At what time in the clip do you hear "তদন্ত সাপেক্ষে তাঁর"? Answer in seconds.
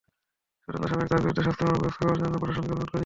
0.63-1.21